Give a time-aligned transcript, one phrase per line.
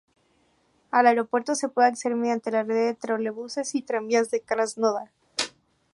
[0.89, 5.11] Al aeropuerto se puede acceder mediante la red de trolebuses y tranvías de Krasnodar.